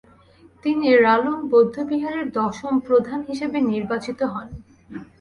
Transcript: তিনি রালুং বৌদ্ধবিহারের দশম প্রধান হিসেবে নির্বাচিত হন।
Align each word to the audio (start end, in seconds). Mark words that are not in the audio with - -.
তিনি 0.63 0.87
রালুং 0.97 1.37
বৌদ্ধবিহারের 1.49 2.25
দশম 2.31 2.73
প্রধান 2.79 3.19
হিসেবে 3.29 3.57
নির্বাচিত 3.71 4.19
হন। 4.23 4.47